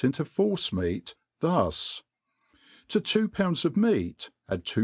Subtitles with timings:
[0.03, 2.01] into force meat thus:.
[2.87, 4.79] to two pounds of meat add two.